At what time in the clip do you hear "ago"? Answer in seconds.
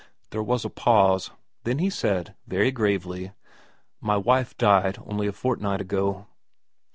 5.79-6.25